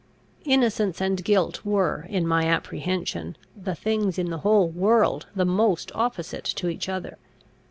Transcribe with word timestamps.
Innocence 0.45 0.99
and 0.99 1.23
guilt 1.23 1.63
were, 1.63 2.07
in 2.09 2.25
my 2.25 2.45
apprehension, 2.45 3.37
the 3.55 3.75
things 3.75 4.17
in 4.17 4.31
the 4.31 4.39
whole 4.39 4.67
world 4.67 5.27
the 5.35 5.45
most 5.45 5.91
opposite 5.93 6.45
to 6.45 6.69
each 6.69 6.89
other. 6.89 7.19